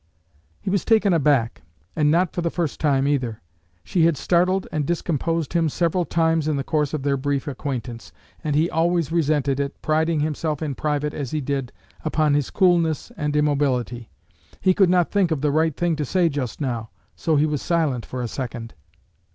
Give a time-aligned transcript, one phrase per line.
[0.59, 1.61] He was taken aback,
[1.95, 3.39] and not for the first time, either.
[3.83, 8.11] She had startled and discomposed him several times in the course of their brief acquaintance;
[8.43, 11.71] and he always resented it, priding himself in private, as he did,
[12.03, 14.09] upon his coolness and immobility.
[14.59, 17.61] He could not think of the right thing to say just now, so he was
[17.61, 18.73] silent for a second.